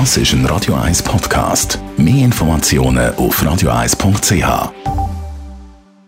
[0.00, 1.78] Das ist ein Radio 1 Podcast.
[1.96, 4.72] Mehr Informationen auf radio1.ch.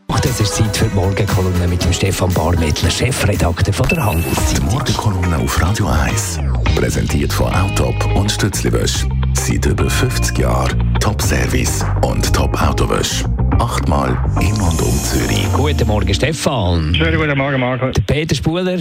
[0.09, 4.71] Das ist Zeit für die Morgenkolumne mit dem Stefan Barmettler, Chefredakteur von der Die Handelszeitung.
[4.71, 6.41] Morgenkolumne auf Radio 1.
[6.75, 9.07] Präsentiert von Autop und Stützliwösch.
[9.35, 13.23] Seit über 50 Jahren Top-Service und Top-Autowösch.
[13.61, 15.47] Achtmal in und um Zürich.
[15.53, 16.93] Guten Morgen, Stefan.
[16.93, 17.93] Schönen guten Morgen, Marco.
[17.93, 18.79] Der Peter Spuler,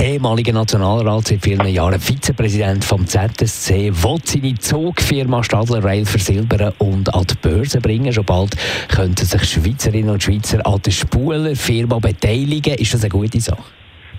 [0.00, 7.12] ehemaliger Nationalrat, seit vielen Jahren Vizepräsident vom ZSC, will seine Zugfirma Stadler Rail versilbern und
[7.12, 8.12] an die Börse bringen.
[8.12, 8.56] Schon bald
[8.88, 12.74] könnten sich Schweizerinnen und Schweizer an der Spuler-Firma beteiligen.
[12.74, 13.62] Ist das eine gute Sache?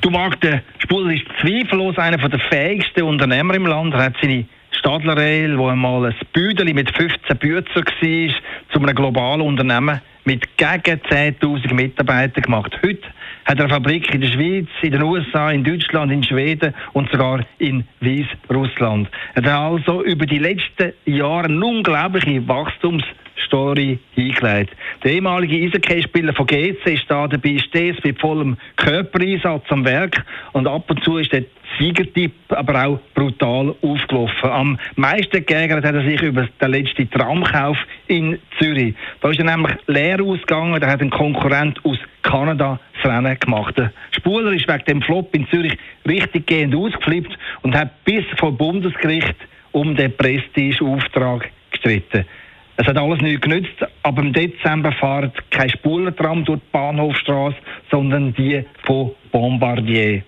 [0.01, 3.93] Du magst, der Spuler ist zweifellos einer der fähigsten Unternehmer im Land.
[3.93, 8.35] Er hat seine Stadler Rail, wo einmal ein Büdeli mit 15 Büzer war,
[8.71, 12.77] zu einem globalen Unternehmen mit gegen 10.000 Mitarbeitern gemacht.
[12.83, 13.01] Heute
[13.49, 17.09] hat er eine Fabrik in der Schweiz, in den USA, in Deutschland, in Schweden und
[17.09, 19.09] sogar in Weißrussland.
[19.33, 24.75] Er hat also über die letzten Jahre eine unglaubliche Wachstumsstory hingelegt.
[25.03, 30.67] Der ehemalige Eishockeyspieler von GC ist da dabei, stets mit vollem Körpereinsatz am Werk und
[30.67, 31.45] ab und zu ist der
[31.79, 34.49] Siegertipp aber auch brutal aufgelaufen.
[34.49, 37.77] Am meisten geärgert hat er sich über den letzten Tramkauf
[38.07, 38.95] in Zürich.
[39.21, 43.77] Da ist er nämlich leer ausgegangen, da hat ein Konkurrent aus Kanada das Rennen gemacht.
[43.77, 45.77] Der Spuler ist wegen dem Flop in Zürich
[46.07, 49.35] richtig gehend ausgeflippt und hat bis vor Bundesgericht
[49.71, 52.25] um den Prestigeauftrag gestritten.
[52.81, 57.57] Es hat alles nichts genützt, aber im Dezember fahren kein Spulertram durch die Bahnhofstrasse,
[57.91, 60.23] sondern die von Bombardier.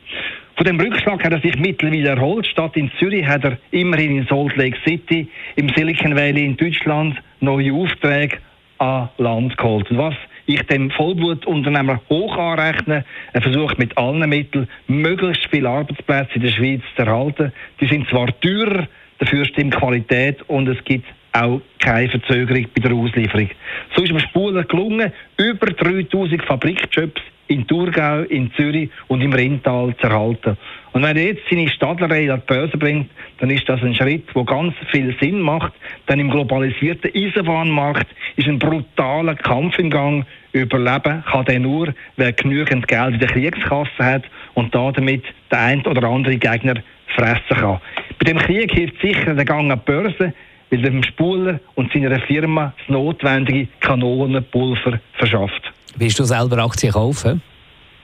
[0.62, 2.45] Von dem Rückschlag hat er sich mittlerweile erholt.
[2.45, 7.20] Statt in Zürich hat er immerhin in Salt Lake City, im Silicon Valley in Deutschland,
[7.40, 8.38] neue Aufträge
[8.78, 9.88] an Land geholt.
[9.90, 10.14] Was
[10.45, 13.03] ich dem Vollblutunternehmer hoch anrechne,
[13.34, 17.52] er versucht mit allen Mitteln, möglichst viele Arbeitsplätze in der Schweiz zu erhalten.
[17.80, 18.88] Die sind zwar teurer,
[19.18, 23.50] dafür stimmt Qualität und es gibt auch keine Verzögerung bei der Auslieferung.
[23.96, 27.19] So ist dem Spuler gelungen, über 3000 Fabrikjobs
[27.51, 30.57] in Thurgau, in Zürich und im Rheintal zu erhalten.
[30.94, 34.25] Und wenn er jetzt seine Stadlerei an die Börse bringt, dann ist das ein Schritt,
[34.35, 35.73] der ganz viel Sinn macht.
[36.07, 40.25] Denn im globalisierten Eisenbahnmarkt ist ein brutaler Kampf im Gang.
[40.53, 44.23] Überleben kann der nur, wer genügend Geld in der Kriegskasse hat
[44.53, 46.75] und da damit der ein oder andere Gegner
[47.16, 47.81] fressen kann.
[48.19, 50.33] Bei dem Krieg hilft sicher der Gang an die Börse,
[50.69, 55.73] weil dem Spuler und seiner Firma das notwendige Kanonenpulver verschafft.
[55.96, 57.41] Willst du selber Aktien kaufen?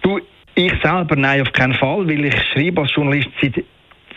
[0.02, 0.20] Du,
[0.56, 3.64] ich selber nein, auf keinen Fall, weil ich schreibe als Journalist seit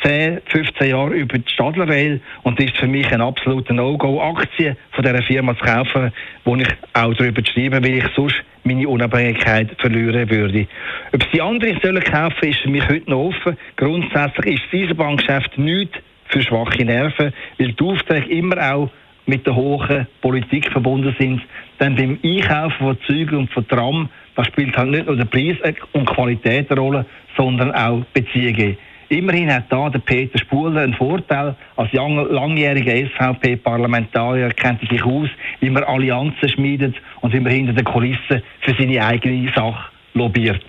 [0.02, 4.20] 10, 15 Jahren über die Stadler Rail und das ist für mich ein absoluter No-Go,
[4.20, 6.12] Aktien von dieser Firma zu kaufen,
[6.44, 10.66] wo ich auch darüber schreibe, weil ich sonst meine Unabhängigkeit verlieren würde.
[11.12, 13.56] Ob sie andere sollen kaufen, ist für mich heute noch offen.
[13.76, 15.98] Grundsätzlich ist das Eisenbahngeschäft nichts
[16.28, 18.90] für schwache Nerven, weil die Aufträge immer auch
[19.30, 21.40] mit der hohen Politik verbunden sind.
[21.78, 25.56] Denn beim Einkaufen von Zügen und von Tram, da spielt halt nicht nur der Preis
[25.92, 28.76] und Qualität eine Rolle, sondern auch Beziehungen.
[29.08, 31.56] Immerhin hat da der Peter Spuler einen Vorteil.
[31.76, 35.28] Als lang- langjähriger SVP-Parlamentarier kennt er sich aus,
[35.60, 40.64] wie man Allianzen schmiedet und wie man hinter den Kulissen für seine eigene Sache lobbyiert.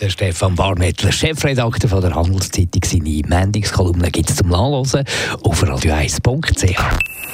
[0.00, 5.04] Der Stefan Barmettler, Chefredakteur von der Handelszeitung, seine Mendingskolumne gibt es zum Nachlesen
[5.42, 7.33] auf radio1.ch.